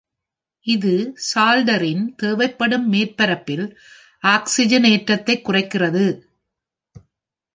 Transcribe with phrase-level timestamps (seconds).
[0.67, 0.93] இது
[1.33, 3.65] சால்டரின் தேவைப்படும் மேற்பரப்பில்
[4.23, 6.05] ஆக்சிஜனேற்றத்தைக் குறைக்கிறது.